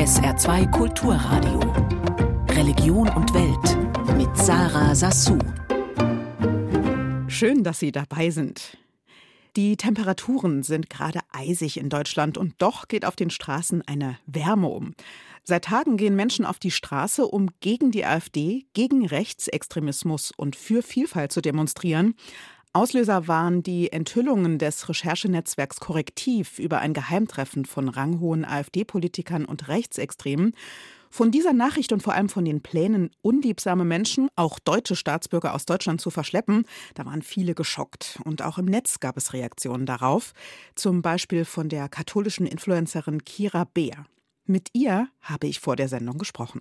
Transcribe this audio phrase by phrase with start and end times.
[0.00, 1.60] SR2 Kulturradio.
[2.56, 5.38] Religion und Welt mit Sarah Sassou.
[7.28, 8.78] Schön, dass Sie dabei sind.
[9.56, 14.68] Die Temperaturen sind gerade eisig in Deutschland und doch geht auf den Straßen eine Wärme
[14.68, 14.94] um.
[15.44, 20.82] Seit Tagen gehen Menschen auf die Straße, um gegen die AfD, gegen Rechtsextremismus und für
[20.82, 22.14] Vielfalt zu demonstrieren.
[22.72, 30.54] Auslöser waren die Enthüllungen des Recherchenetzwerks Korrektiv über ein Geheimtreffen von ranghohen AfD-Politikern und Rechtsextremen.
[31.10, 35.66] Von dieser Nachricht und vor allem von den Plänen, unliebsame Menschen, auch deutsche Staatsbürger aus
[35.66, 36.64] Deutschland zu verschleppen,
[36.94, 38.20] da waren viele geschockt.
[38.24, 40.32] Und auch im Netz gab es Reaktionen darauf.
[40.76, 44.06] Zum Beispiel von der katholischen Influencerin Kira Beer.
[44.44, 46.60] Mit ihr habe ich vor der Sendung gesprochen.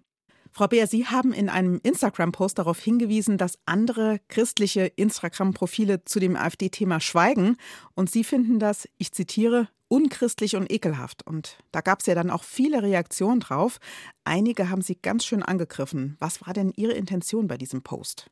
[0.52, 6.36] Frau Beer, Sie haben in einem Instagram-Post darauf hingewiesen, dass andere christliche Instagram-Profile zu dem
[6.36, 7.58] AfD-Thema schweigen.
[7.96, 11.26] Und Sie finden das, ich zitiere, unchristlich und ekelhaft.
[11.26, 13.80] Und da gab es ja dann auch viele Reaktionen drauf.
[14.24, 16.16] Einige haben Sie ganz schön angegriffen.
[16.20, 18.30] Was war denn Ihre Intention bei diesem Post?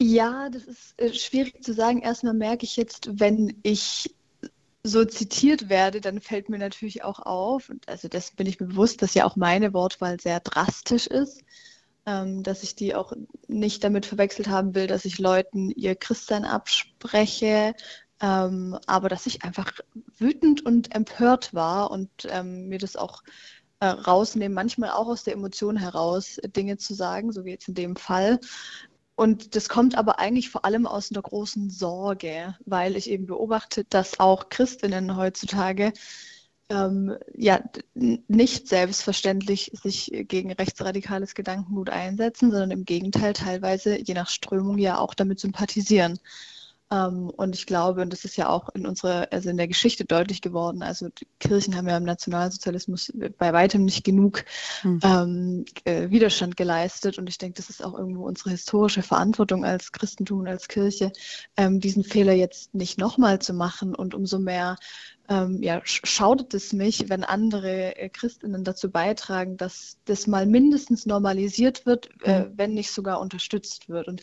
[0.00, 2.02] Ja, das ist äh, schwierig zu sagen.
[2.02, 4.14] Erstmal merke ich jetzt, wenn ich
[4.82, 8.66] so zitiert werde, dann fällt mir natürlich auch auf, und also das bin ich mir
[8.66, 11.42] bewusst, dass ja auch meine Wortwahl sehr drastisch ist,
[12.06, 13.12] ähm, dass ich die auch
[13.48, 17.74] nicht damit verwechselt haben will, dass ich Leuten ihr Christsein abspreche,
[18.20, 19.72] ähm, aber dass ich einfach
[20.16, 23.22] wütend und empört war und ähm, mir das auch
[23.80, 27.74] äh, rausnehmen, manchmal auch aus der Emotion heraus Dinge zu sagen, so wie jetzt in
[27.74, 28.40] dem Fall.
[29.18, 33.84] Und das kommt aber eigentlich vor allem aus einer großen Sorge, weil ich eben beobachte,
[33.84, 35.92] dass auch Christinnen heutzutage
[36.68, 37.60] ähm, ja
[37.94, 44.98] nicht selbstverständlich sich gegen rechtsradikales Gedankengut einsetzen, sondern im Gegenteil teilweise je nach Strömung ja
[44.98, 46.20] auch damit sympathisieren.
[46.90, 50.04] Ähm, und ich glaube, und das ist ja auch in unserer, also in der Geschichte
[50.04, 54.44] deutlich geworden, also die Kirchen haben ja im Nationalsozialismus bei weitem nicht genug
[54.80, 55.00] hm.
[55.02, 57.18] ähm, äh, Widerstand geleistet.
[57.18, 61.12] Und ich denke, das ist auch irgendwo unsere historische Verantwortung als Christentum und als Kirche,
[61.56, 63.94] ähm, diesen Fehler jetzt nicht nochmal zu machen.
[63.94, 64.76] Und umso mehr
[65.28, 71.04] ähm, ja, schaudet es mich, wenn andere äh, Christinnen dazu beitragen, dass das mal mindestens
[71.04, 72.52] normalisiert wird, äh, hm.
[72.56, 74.08] wenn nicht sogar unterstützt wird.
[74.08, 74.22] Und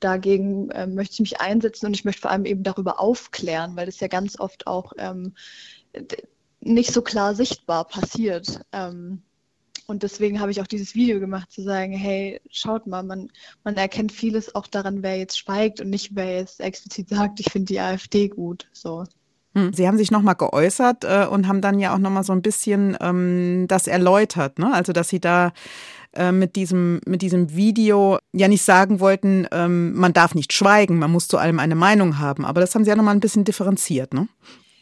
[0.00, 3.86] dagegen äh, möchte ich mich einsetzen und ich möchte vor allem eben darüber aufklären, weil
[3.86, 5.34] das ja ganz oft auch ähm,
[6.60, 8.60] nicht so klar sichtbar passiert.
[8.72, 9.22] Ähm,
[9.86, 13.30] und deswegen habe ich auch dieses Video gemacht, zu sagen, hey, schaut mal, man,
[13.64, 17.50] man erkennt vieles auch daran, wer jetzt schweigt und nicht, wer jetzt explizit sagt, ich
[17.50, 18.68] finde die AfD gut.
[18.72, 19.04] So.
[19.54, 19.72] Hm.
[19.72, 22.98] Sie haben sich nochmal geäußert äh, und haben dann ja auch nochmal so ein bisschen
[23.00, 24.74] ähm, das erläutert, ne?
[24.74, 25.52] Also, dass Sie da
[26.14, 30.98] äh, mit, diesem, mit diesem Video ja nicht sagen wollten, ähm, man darf nicht schweigen,
[30.98, 32.44] man muss zu allem eine Meinung haben.
[32.44, 34.28] Aber das haben Sie ja nochmal ein bisschen differenziert, ne?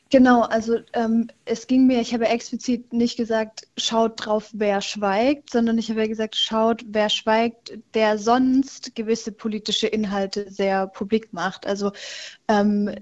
[0.09, 5.51] Genau, also ähm, es ging mir, ich habe explizit nicht gesagt, schaut drauf, wer schweigt,
[5.51, 11.67] sondern ich habe gesagt, schaut, wer schweigt, der sonst gewisse politische Inhalte sehr publik macht.
[11.67, 11.91] Also
[12.47, 12.95] ähm,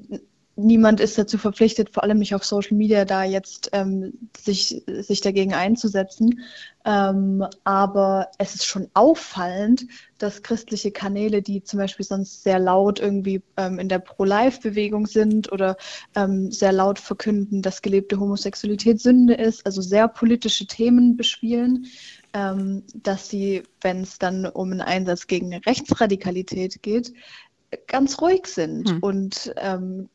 [0.56, 5.20] niemand ist dazu verpflichtet, vor allem nicht auf Social Media, da jetzt ähm, sich, sich
[5.20, 6.41] dagegen einzusetzen.
[6.84, 9.87] Ähm, aber es ist schon auffallend,
[10.19, 15.50] dass christliche Kanäle, die zum Beispiel sonst sehr laut irgendwie ähm, in der Pro-Life-Bewegung sind
[15.50, 15.76] oder
[16.14, 21.87] ähm, sehr laut verkünden, dass gelebte Homosexualität Sünde ist, also sehr politische Themen bespielen,
[22.34, 27.12] ähm, dass sie, wenn es dann um einen Einsatz gegen Rechtsradikalität geht,
[27.87, 28.91] ganz ruhig sind.
[28.91, 28.98] Hm.
[29.00, 30.09] Und ähm,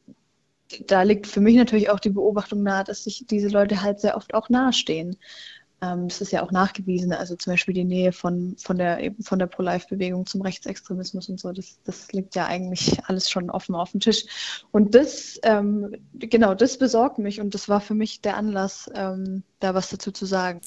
[0.88, 4.16] da liegt für mich natürlich auch die Beobachtung nahe, dass sich diese Leute halt sehr
[4.16, 5.18] oft auch nahestehen.
[5.82, 9.40] Ähm, das ist ja auch nachgewiesen, also zum Beispiel die Nähe von, von der, von
[9.40, 13.92] der Pro-Life-Bewegung zum Rechtsextremismus und so, das, das liegt ja eigentlich alles schon offen auf
[13.92, 14.26] dem Tisch.
[14.72, 19.44] Und das, ähm, genau, das besorgt mich und das war für mich der Anlass, ähm,
[19.60, 20.60] da was dazu zu sagen.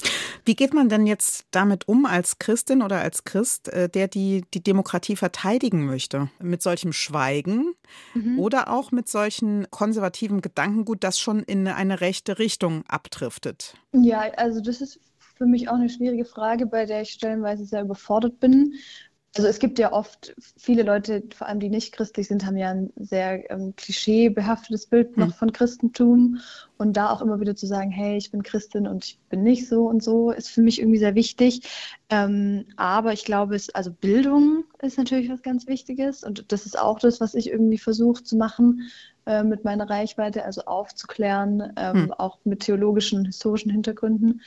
[0.45, 4.45] Wie geht man denn jetzt damit um als Christin oder als Christ, äh, der die,
[4.53, 6.29] die Demokratie verteidigen möchte?
[6.39, 7.72] Mit solchem Schweigen
[8.13, 8.39] mhm.
[8.39, 13.75] oder auch mit solchen konservativen Gedankengut, das schon in eine rechte Richtung abdriftet?
[13.91, 14.99] Ja, also das ist
[15.35, 18.75] für mich auch eine schwierige Frage, bei der ich stellenweise sehr überfordert bin,
[19.35, 22.69] also es gibt ja oft viele Leute, vor allem die nicht christlich sind, haben ja
[22.69, 25.33] ein sehr ähm, klischeebehaftetes Bild noch hm.
[25.33, 26.37] von Christentum.
[26.77, 29.67] Und da auch immer wieder zu sagen, hey, ich bin Christin und ich bin nicht
[29.67, 31.61] so und so, ist für mich irgendwie sehr wichtig.
[32.09, 36.23] Ähm, aber ich glaube, es, also Bildung ist natürlich was ganz Wichtiges.
[36.23, 38.81] Und das ist auch das, was ich irgendwie versuche zu machen
[39.25, 42.13] äh, mit meiner Reichweite, also aufzuklären, ähm, hm.
[42.13, 44.41] auch mit theologischen, historischen Hintergründen.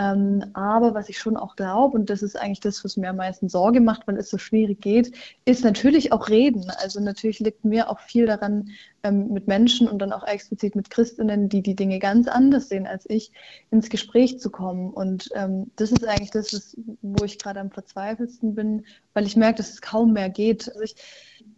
[0.00, 3.16] Ähm, aber was ich schon auch glaube, und das ist eigentlich das, was mir am
[3.16, 5.14] meisten Sorge macht, weil es so schwierig geht,
[5.44, 6.70] ist natürlich auch reden.
[6.78, 8.70] Also natürlich liegt mir auch viel daran,
[9.02, 12.86] ähm, mit Menschen und dann auch explizit mit Christinnen, die die Dinge ganz anders sehen
[12.86, 13.32] als ich,
[13.70, 14.90] ins Gespräch zu kommen.
[14.90, 19.36] Und ähm, das ist eigentlich das, was, wo ich gerade am verzweifelsten bin, weil ich
[19.36, 20.66] merke, dass es kaum mehr geht.
[20.68, 20.96] Also ich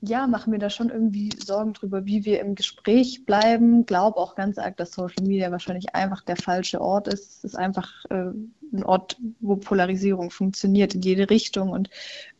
[0.04, 3.86] ja, mache mir da schon irgendwie Sorgen drüber, wie wir im Gespräch bleiben.
[3.86, 7.36] Glaube auch ganz arg, dass Social Media wahrscheinlich einfach der falsche Ort ist.
[7.36, 8.32] Es ist einfach äh,
[8.72, 11.88] ein Ort, wo Polarisierung funktioniert in jede Richtung und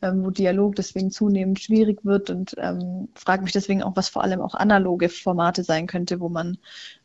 [0.03, 4.25] ähm, wo Dialog deswegen zunehmend schwierig wird und ähm, frage mich deswegen auch, was vor
[4.25, 6.58] allem auch analoge Formate sein könnte, wo man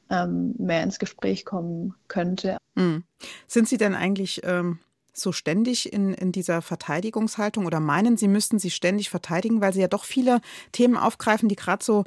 [0.10, 2.58] ähm, mehr ins Gespräch kommen könnte.
[2.74, 3.04] Mhm.
[3.46, 4.80] Sind Sie denn eigentlich ähm,
[5.20, 9.82] so ständig in, in dieser Verteidigungshaltung oder meinen, Sie müssten sie ständig verteidigen, weil Sie
[9.82, 10.42] ja doch viele
[10.72, 12.04] Themen aufgreifen, die gerade so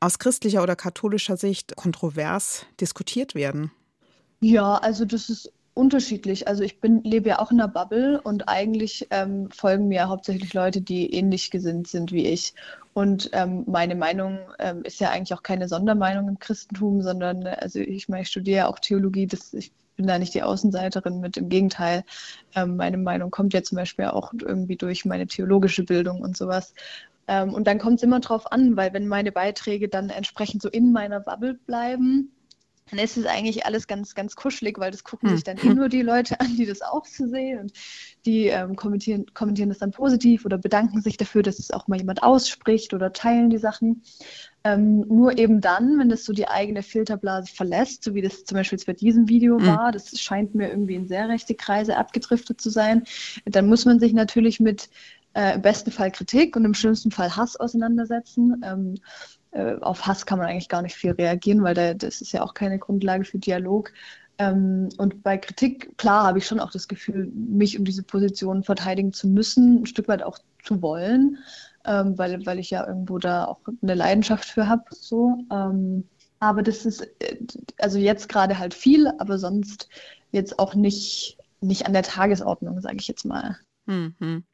[0.00, 3.72] aus christlicher oder katholischer Sicht kontrovers diskutiert werden?
[4.40, 6.48] Ja, also das ist unterschiedlich.
[6.48, 10.52] Also ich bin, lebe ja auch in einer Bubble und eigentlich ähm, folgen mir hauptsächlich
[10.54, 12.52] Leute, die ähnlich gesinnt sind wie ich.
[12.98, 17.78] Und ähm, meine Meinung ähm, ist ja eigentlich auch keine Sondermeinung im Christentum, sondern also
[17.78, 21.36] ich meine, ich studiere auch Theologie, das, ich bin da nicht die Außenseiterin mit.
[21.36, 22.02] Im Gegenteil,
[22.56, 26.74] ähm, meine Meinung kommt ja zum Beispiel auch irgendwie durch meine theologische Bildung und sowas.
[27.28, 30.68] Ähm, und dann kommt es immer drauf an, weil wenn meine Beiträge dann entsprechend so
[30.68, 32.32] in meiner Bubble bleiben,
[32.90, 35.36] dann ist es eigentlich alles ganz, ganz kuschelig, weil das gucken hm.
[35.36, 37.72] sich dann eh nur die Leute an, die das auch so sehen und
[38.26, 41.98] die ähm, kommentieren, kommentieren das dann positiv oder bedanken sich dafür, dass es auch mal
[41.98, 44.02] jemand ausspricht oder teilen die Sachen.
[44.64, 48.56] Ähm, nur eben dann, wenn das so die eigene Filterblase verlässt, so wie das zum
[48.56, 49.66] Beispiel bei diesem Video mhm.
[49.66, 53.04] war, das scheint mir irgendwie in sehr rechte Kreise abgedriftet zu sein,
[53.44, 54.90] dann muss man sich natürlich mit
[55.34, 58.62] äh, im besten Fall Kritik und im schlimmsten Fall Hass auseinandersetzen.
[58.64, 58.96] Ähm,
[59.58, 62.42] äh, auf Hass kann man eigentlich gar nicht viel reagieren, weil da, das ist ja
[62.42, 63.92] auch keine Grundlage für Dialog.
[64.38, 68.62] Ähm, und bei Kritik, klar, habe ich schon auch das Gefühl, mich um diese Position
[68.62, 71.38] verteidigen zu müssen, ein Stück weit auch zu wollen
[71.88, 74.84] ähm, weil, weil ich ja irgendwo da auch eine Leidenschaft für habe.
[74.90, 75.38] So.
[75.50, 76.08] Ähm,
[76.38, 77.38] aber das ist äh,
[77.78, 79.88] also jetzt gerade halt viel, aber sonst
[80.30, 83.56] jetzt auch nicht, nicht an der Tagesordnung, sage ich jetzt mal.
[83.86, 84.44] Mhm.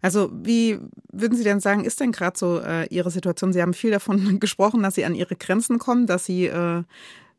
[0.00, 0.78] Also wie
[1.12, 3.52] würden Sie denn sagen, ist denn gerade so äh, Ihre Situation?
[3.52, 6.82] Sie haben viel davon gesprochen, dass Sie an Ihre Grenzen kommen, dass Sie äh,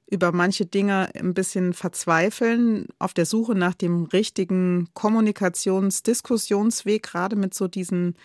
[0.10, 7.54] über manche Dinge ein bisschen verzweifeln, auf der Suche nach dem richtigen Kommunikations-Diskussionsweg, gerade mit
[7.54, 8.16] so diesen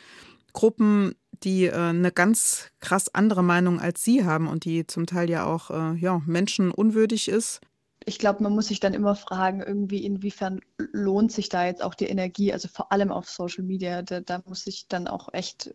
[0.52, 5.30] Gruppen, die äh, eine ganz krass andere Meinung als Sie haben und die zum Teil
[5.30, 7.60] ja auch äh, ja, menschenunwürdig ist.
[8.08, 11.94] Ich glaube, man muss sich dann immer fragen, irgendwie inwiefern lohnt sich da jetzt auch
[11.94, 14.00] die Energie, also vor allem auf Social Media.
[14.00, 15.70] Da, da muss ich dann auch echt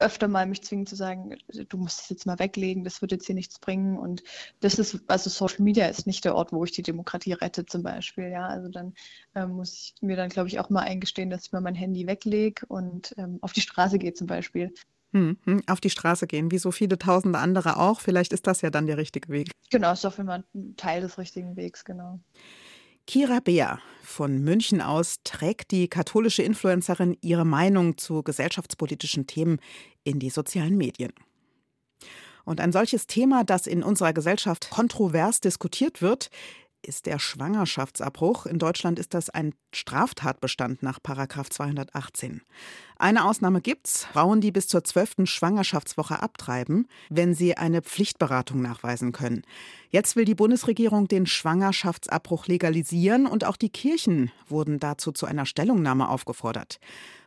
[0.00, 1.36] öfter mal mich zwingen zu sagen,
[1.68, 3.98] du musst es jetzt mal weglegen, das wird jetzt hier nichts bringen.
[3.98, 4.24] Und
[4.58, 7.84] das ist, also Social Media ist nicht der Ort, wo ich die Demokratie rette, zum
[7.84, 8.30] Beispiel.
[8.30, 8.94] Ja, also dann
[9.36, 12.08] ähm, muss ich mir dann, glaube ich, auch mal eingestehen, dass ich mal mein Handy
[12.08, 14.74] weglege und ähm, auf die Straße gehe zum Beispiel.
[15.12, 18.00] Hm, hm, auf die Straße gehen, wie so viele tausende andere auch.
[18.00, 19.50] Vielleicht ist das ja dann der richtige Weg.
[19.70, 22.20] Genau, ist jeden Fall ein Teil des richtigen Wegs, genau.
[23.06, 29.60] Kira Beer von München aus trägt die katholische Influencerin ihre Meinung zu gesellschaftspolitischen Themen
[30.04, 31.14] in die sozialen Medien.
[32.44, 36.28] Und ein solches Thema, das in unserer Gesellschaft kontrovers diskutiert wird,
[36.82, 38.46] ist der Schwangerschaftsabbruch.
[38.46, 42.42] In Deutschland ist das ein Straftatbestand nach 218.
[42.96, 49.12] Eine Ausnahme gibt's: Frauen, die bis zur zwölften Schwangerschaftswoche abtreiben, wenn sie eine Pflichtberatung nachweisen
[49.12, 49.42] können.
[49.90, 55.46] Jetzt will die Bundesregierung den Schwangerschaftsabbruch legalisieren und auch die Kirchen wurden dazu zu einer
[55.46, 56.78] Stellungnahme aufgefordert.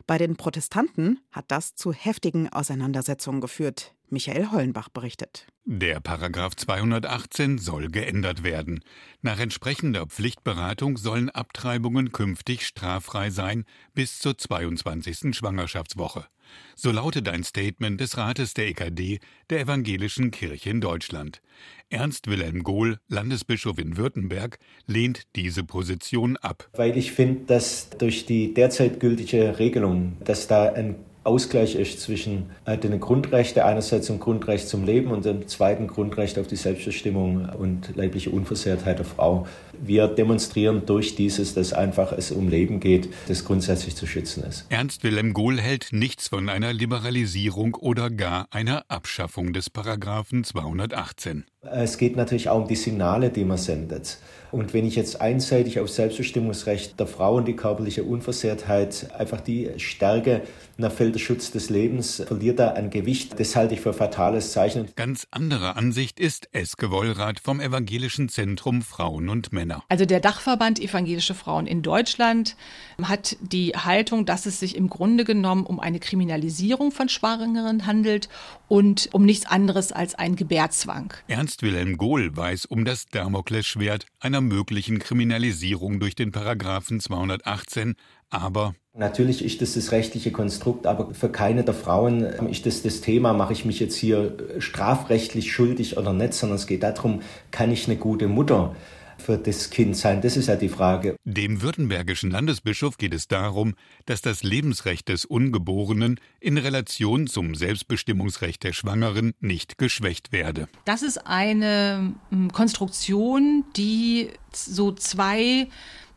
[0.06, 3.94] Bei den Protestanten hat das zu heftigen Auseinandersetzungen geführt.
[4.12, 5.46] Michael Hollenbach berichtet.
[5.64, 8.80] Der Paragraph 218 soll geändert werden.
[9.22, 13.64] Nach entsprechender Pflichtberatung sollen Abtreibungen künftig straffrei sein
[13.94, 15.34] bis zur 22.
[15.34, 16.26] Schwangerschaftswoche.
[16.74, 21.40] So lautet ein Statement des Rates der EKD der Evangelischen Kirche in Deutschland.
[21.88, 26.68] Ernst Wilhelm Gohl, Landesbischof in Württemberg, lehnt diese Position ab.
[26.74, 32.50] Weil ich finde, dass durch die derzeit gültige Regelung, dass da ein Ausgleich ist zwischen
[32.66, 37.94] den Grundrechten, einerseits dem Grundrecht zum Leben und dem zweiten Grundrecht auf die Selbstbestimmung und
[37.94, 39.46] leibliche Unversehrtheit der Frau.
[39.84, 44.64] Wir demonstrieren durch dieses, dass einfach es um Leben geht, das grundsätzlich zu schützen ist.
[44.68, 51.46] Ernst Wilhelm Gohl hält nichts von einer Liberalisierung oder gar einer Abschaffung des Paragraphen 218.
[51.62, 54.18] Es geht natürlich auch um die Signale, die man sendet.
[54.52, 60.42] Und wenn ich jetzt einseitig auf Selbstbestimmungsrecht der Frauen, die körperliche Unversehrtheit, einfach die Stärke
[60.76, 63.40] nach fällt der Schutz des Lebens, verliert da an Gewicht.
[63.40, 64.88] Das halte ich für fatales Zeichen.
[64.94, 69.71] Ganz anderer Ansicht ist Eske Wollrath vom Evangelischen Zentrum Frauen und Männer.
[69.88, 72.56] Also der Dachverband Evangelische Frauen in Deutschland
[73.02, 78.28] hat die Haltung, dass es sich im Grunde genommen um eine Kriminalisierung von Schwangeren handelt
[78.68, 81.14] und um nichts anderes als einen Gebärzwang.
[81.28, 87.94] Ernst Wilhelm Gohl weiß um das Damoklesschwert einer möglichen Kriminalisierung durch den Paragraphen 218,
[88.30, 93.00] aber Natürlich ist das das rechtliche Konstrukt, aber für keine der Frauen ist das das
[93.00, 97.72] Thema, mache ich mich jetzt hier strafrechtlich schuldig oder nicht, sondern es geht darum, kann
[97.72, 98.76] ich eine gute Mutter
[99.22, 100.20] für das Kind sein?
[100.20, 101.16] Das ist ja die Frage.
[101.24, 103.74] Dem württembergischen Landesbischof geht es darum,
[104.06, 110.68] dass das Lebensrecht des Ungeborenen in Relation zum Selbstbestimmungsrecht der Schwangeren nicht geschwächt werde.
[110.84, 115.68] Das ist eine hm, Konstruktion, die so zwei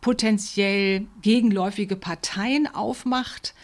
[0.02, 3.56] potenziell gegenläufige Parteien aufmacht.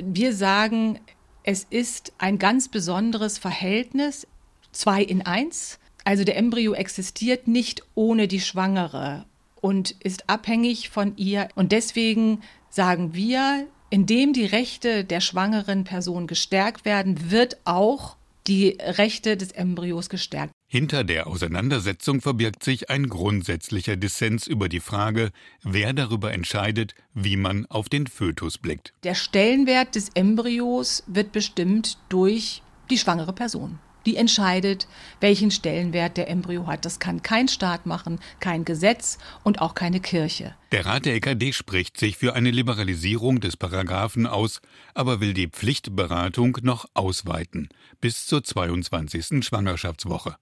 [0.00, 1.00] Wir sagen,
[1.42, 4.26] es ist ein ganz besonderes Verhältnis,
[4.70, 5.78] zwei in eins.
[6.08, 9.26] Also der Embryo existiert nicht ohne die Schwangere
[9.60, 11.48] und ist abhängig von ihr.
[11.54, 18.78] Und deswegen sagen wir, indem die Rechte der schwangeren Person gestärkt werden, wird auch die
[18.80, 20.50] Rechte des Embryos gestärkt.
[20.66, 25.30] Hinter der Auseinandersetzung verbirgt sich ein grundsätzlicher Dissens über die Frage,
[25.62, 28.94] wer darüber entscheidet, wie man auf den Fötus blickt.
[29.04, 34.86] Der Stellenwert des Embryos wird bestimmt durch die schwangere Person die entscheidet,
[35.20, 36.86] welchen Stellenwert der Embryo hat.
[36.86, 40.54] Das kann kein Staat machen, kein Gesetz und auch keine Kirche.
[40.70, 44.60] Der Rat der EKD spricht sich für eine Liberalisierung des Paragraphen aus,
[44.92, 47.70] aber will die Pflichtberatung noch ausweiten
[48.02, 49.42] bis zur 22.
[49.46, 50.36] Schwangerschaftswoche.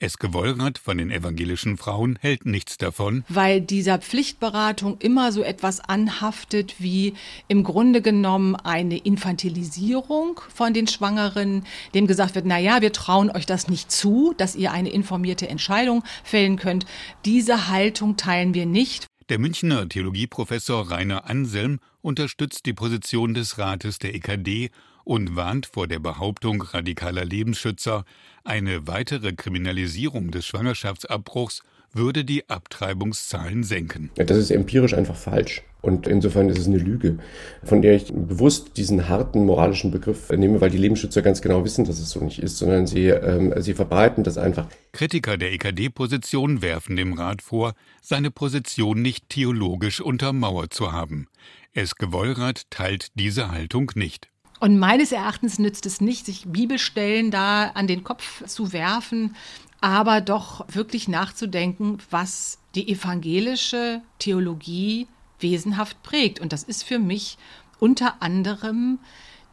[0.00, 3.24] Eske Wollrath von den evangelischen Frauen hält nichts davon.
[3.28, 7.14] Weil dieser Pflichtberatung immer so etwas anhaftet wie
[7.46, 13.30] im Grunde genommen eine Infantilisierung von den Schwangeren, dem gesagt wird, na ja, wir trauen
[13.30, 16.84] euch das nicht zu, dass ihr eine informierte Entscheidung fällen könnt.
[17.24, 19.06] Diese Haltung teilen wir nicht.
[19.28, 24.70] Der Münchner Theologieprofessor Rainer Anselm unterstützt die Position des Rates der EKD
[25.04, 28.06] und warnt vor der Behauptung radikaler Lebensschützer,
[28.44, 34.10] eine weitere Kriminalisierung des Schwangerschaftsabbruchs würde die Abtreibungszahlen senken.
[34.16, 35.62] Das ist empirisch einfach falsch.
[35.80, 37.18] Und insofern ist es eine Lüge,
[37.62, 41.84] von der ich bewusst diesen harten moralischen Begriff nehme, weil die Lebensschützer ganz genau wissen,
[41.84, 44.66] dass es so nicht ist, sondern sie, ähm, sie verbreiten das einfach.
[44.92, 51.28] Kritiker der EKD-Position werfen dem Rat vor, seine Position nicht theologisch untermauert zu haben.
[51.74, 54.28] Eske Wollrath teilt diese Haltung nicht.
[54.60, 59.36] Und meines Erachtens nützt es nicht, sich Bibelstellen da an den Kopf zu werfen,
[59.80, 65.06] aber doch wirklich nachzudenken, was die evangelische Theologie
[65.40, 66.40] wesenhaft prägt.
[66.40, 67.38] Und das ist für mich
[67.78, 68.98] unter anderem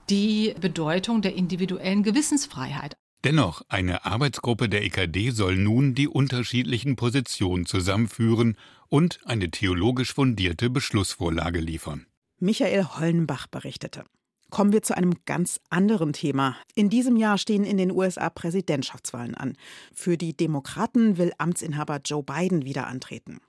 [0.10, 2.96] die Bedeutung der individuellen Gewissensfreiheit.
[3.24, 8.56] Dennoch, eine Arbeitsgruppe der EKD soll nun die unterschiedlichen Positionen zusammenführen
[8.88, 12.06] und eine theologisch fundierte Beschlussvorlage liefern.
[12.40, 14.04] Michael Hollenbach berichtete.
[14.52, 16.56] Kommen wir zu einem ganz anderen Thema.
[16.76, 19.58] In diesem Jahr stehen in den USA Präsidentschaftswahlen an.
[19.94, 23.40] Für die Demokraten will Amtsinhaber Joe Biden wieder antreten.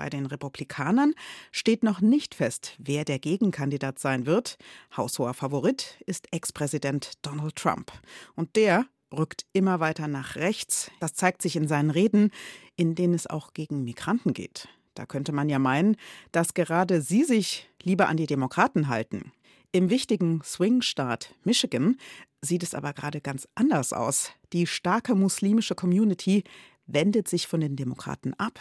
[0.00, 1.12] Bei den Republikanern
[1.52, 4.56] steht noch nicht fest, wer der Gegenkandidat sein wird.
[4.96, 7.92] Haushoher Favorit ist Ex-Präsident Donald Trump.
[8.34, 10.90] Und der rückt immer weiter nach rechts.
[11.00, 12.30] Das zeigt sich in seinen Reden,
[12.76, 14.68] in denen es auch gegen Migranten geht.
[14.94, 15.98] Da könnte man ja meinen,
[16.32, 19.32] dass gerade Sie sich lieber an die Demokraten halten.
[19.70, 21.98] Im wichtigen Swing-Staat Michigan
[22.40, 24.32] sieht es aber gerade ganz anders aus.
[24.54, 26.42] Die starke muslimische Community
[26.86, 28.58] wendet sich von den Demokraten ab.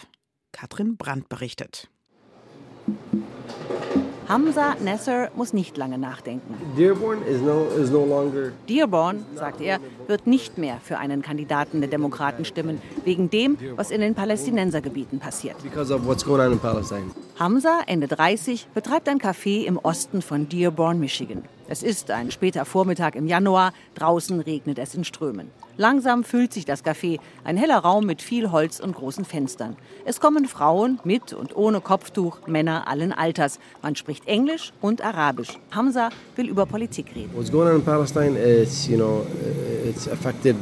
[0.59, 1.87] Katrin Brandt berichtet.
[4.27, 6.53] Hamza Nasser muss nicht lange nachdenken.
[6.77, 11.79] Dearborn, is no, is no longer Dearborn, sagt er, wird nicht mehr für einen Kandidaten
[11.79, 15.55] der Demokraten stimmen, wegen dem, was in den Palästinensergebieten passiert.
[15.63, 17.09] because of what's going on in Palestine.
[17.39, 21.45] Hamza, Ende 30, betreibt ein Café im Osten von Dearborn, Michigan.
[21.69, 25.49] Es ist ein später Vormittag im Januar, draußen regnet es in Strömen.
[25.77, 29.77] Langsam füllt sich das Café, ein heller Raum mit viel Holz und großen Fenstern.
[30.03, 33.57] Es kommen Frauen mit und ohne Kopftuch, Männer allen Alters.
[33.81, 35.57] Man spricht Englisch und Arabisch.
[35.71, 37.31] Hamza will über Politik reden.
[37.33, 39.25] What's going on in Palestine is, you know,
[39.85, 40.57] it's affected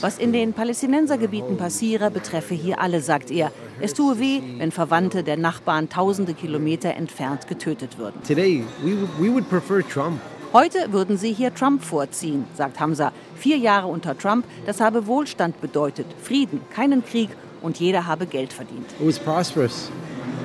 [0.00, 3.52] Was in den Palästinensergebieten passiere, betreffe hier alle, sagt er.
[3.80, 8.22] Es tue weh, wenn Verwandte der Nachbarn tausende Kilometer entfernt getötet würden.
[8.26, 10.20] Today, we would, we would prefer Trump.
[10.52, 13.12] Heute würden sie hier Trump vorziehen, sagt Hamza.
[13.36, 17.30] Vier Jahre unter Trump, das habe Wohlstand bedeutet, Frieden, keinen Krieg
[17.62, 18.86] und jeder habe Geld verdient.
[18.98, 19.90] It was prosperous.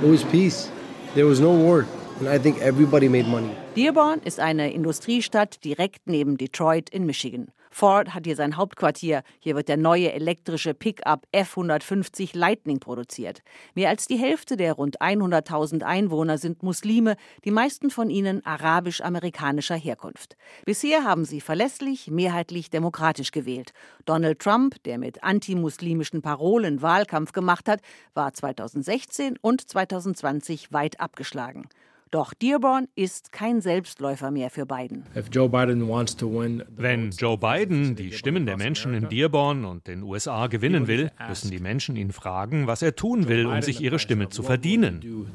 [0.03, 0.69] It was peace.
[1.15, 1.85] There was no war.
[2.19, 3.49] And I think everybody made money.
[3.75, 7.47] Dearborn ist eine Industriestadt direkt neben Detroit in Michigan.
[7.77, 9.21] Ford hat hier sein Hauptquartier.
[9.37, 13.41] Hier wird der neue elektrische Pickup F-150 Lightning produziert.
[13.73, 19.75] Mehr als die Hälfte der rund 100.000 Einwohner sind Muslime, die meisten von ihnen arabisch-amerikanischer
[19.75, 20.37] Herkunft.
[20.63, 23.73] Bisher haben sie verlässlich, mehrheitlich demokratisch gewählt.
[24.05, 27.81] Donald Trump, der mit antimuslimischen Parolen Wahlkampf gemacht hat,
[28.13, 31.67] war 2016 und 2020 weit abgeschlagen.
[32.15, 35.03] Doch Dearborn ist kein Selbstläufer mehr für Biden.
[35.13, 41.51] Wenn Joe Biden die Stimmen der Menschen in Dearborn und den USA gewinnen will, müssen
[41.51, 45.27] die Menschen ihn fragen, was er tun will, um sich ihre Stimme zu verdienen.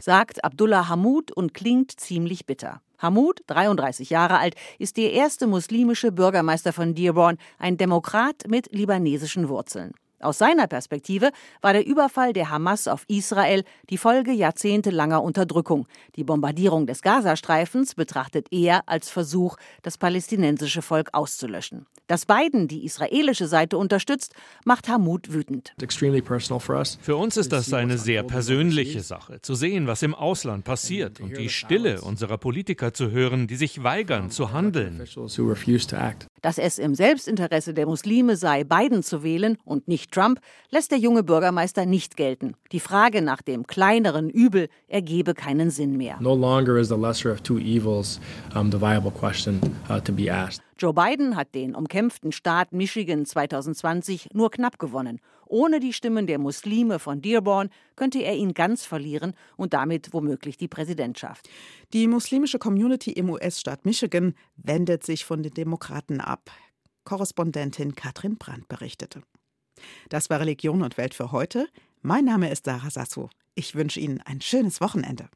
[0.00, 2.82] Sagt Abdullah Hamud und klingt ziemlich bitter.
[2.98, 9.48] Hamud, 33 Jahre alt, ist der erste muslimische Bürgermeister von Dearborn, ein Demokrat mit libanesischen
[9.48, 9.92] Wurzeln.
[10.22, 15.86] Aus seiner Perspektive war der Überfall der Hamas auf Israel die Folge jahrzehntelanger Unterdrückung.
[16.16, 21.86] Die Bombardierung des Gazastreifens betrachtet er als Versuch, das palästinensische Volk auszulöschen.
[22.06, 25.74] Dass Biden die israelische Seite unterstützt, macht Hamud wütend.
[27.00, 31.36] Für uns ist das eine sehr persönliche Sache, zu sehen, was im Ausland passiert und
[31.36, 35.02] die Stille unserer Politiker zu hören, die sich weigern zu handeln.
[36.42, 40.98] Dass es im Selbstinteresse der Muslime sei, Biden zu wählen und nicht Trump, lässt der
[40.98, 42.54] junge Bürgermeister nicht gelten.
[42.72, 46.18] Die Frage nach dem kleineren Übel ergebe keinen Sinn mehr.
[46.20, 48.20] No longer is the lesser of two evils
[48.56, 50.62] um, the viable question uh, to be asked.
[50.78, 55.20] Joe Biden hat den umkämpften Staat Michigan 2020 nur knapp gewonnen.
[55.52, 60.56] Ohne die Stimmen der Muslime von Dearborn könnte er ihn ganz verlieren und damit womöglich
[60.56, 61.46] die Präsidentschaft.
[61.92, 66.50] Die muslimische Community im US-Staat Michigan wendet sich von den Demokraten ab.
[67.04, 69.20] Korrespondentin Katrin Brandt berichtete.
[70.08, 71.68] Das war Religion und Welt für heute.
[72.00, 73.28] Mein Name ist Sarah Sasso.
[73.54, 75.28] Ich wünsche Ihnen ein schönes Wochenende.